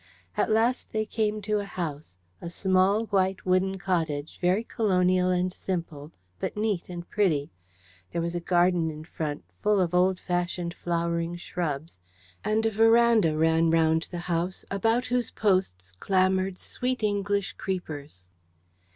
At 0.35 0.49
last 0.49 0.93
they 0.93 1.05
came 1.05 1.43
to 1.43 1.59
a 1.59 1.63
house, 1.65 2.17
a 2.41 2.49
small 2.49 3.05
white 3.05 3.45
wooden 3.45 3.77
cottage, 3.77 4.39
very 4.41 4.63
colonial 4.63 5.29
and 5.29 5.53
simple, 5.53 6.11
but 6.39 6.57
neat 6.57 6.89
and 6.89 7.07
pretty. 7.07 7.51
There 8.11 8.19
was 8.23 8.33
a 8.33 8.39
garden 8.39 8.89
in 8.89 9.03
front, 9.03 9.43
full 9.61 9.79
of 9.79 9.93
old 9.93 10.19
fashioned 10.19 10.73
flowering 10.73 11.35
shrubs; 11.35 11.99
and 12.43 12.65
a 12.65 12.71
verandah 12.71 13.37
ran 13.37 13.69
round 13.69 14.07
the 14.09 14.17
house, 14.25 14.65
about 14.71 15.05
whose 15.05 15.29
posts 15.29 15.91
clambered 15.99 16.57
sweet 16.57 17.03
English 17.03 17.53
creepers. 17.59 18.27